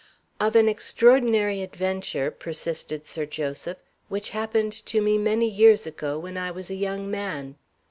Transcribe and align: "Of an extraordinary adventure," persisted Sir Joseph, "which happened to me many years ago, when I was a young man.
"Of 0.39 0.55
an 0.55 0.67
extraordinary 0.67 1.61
adventure," 1.61 2.31
persisted 2.31 3.05
Sir 3.05 3.27
Joseph, 3.27 3.77
"which 4.09 4.31
happened 4.31 4.73
to 4.87 4.99
me 4.99 5.19
many 5.19 5.47
years 5.47 5.85
ago, 5.85 6.17
when 6.17 6.37
I 6.39 6.49
was 6.49 6.71
a 6.71 6.73
young 6.73 7.11
man. 7.11 7.55